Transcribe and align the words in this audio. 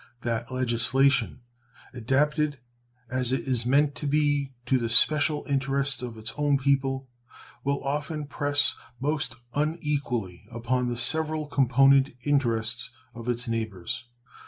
That 0.21 0.51
legislation, 0.51 1.41
adapted, 1.93 2.57
as 3.11 3.31
it 3.31 3.41
is 3.41 3.67
meant 3.67 3.93
to 3.97 4.07
be, 4.07 4.51
to 4.65 4.79
the 4.79 4.89
special 4.89 5.45
interests 5.47 6.01
of 6.01 6.17
its 6.17 6.33
own 6.37 6.57
people, 6.57 7.07
will 7.63 7.83
often 7.83 8.25
press 8.25 8.75
most 8.99 9.35
unequally 9.53 10.47
upon 10.51 10.87
the 10.89 10.97
several 10.97 11.45
component 11.45 12.15
interests 12.25 12.89
of 13.13 13.29
its 13.29 13.47
neighbors. 13.47 14.05